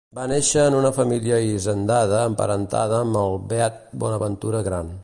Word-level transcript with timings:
Va 0.17 0.23
néixer 0.29 0.63
en 0.69 0.77
una 0.77 0.91
família 0.95 1.37
hisendada 1.49 2.23
emparentada 2.31 2.99
amb 3.05 3.21
el 3.25 3.39
beat 3.53 3.79
Bonaventura 4.07 4.69
Gran. 4.73 4.95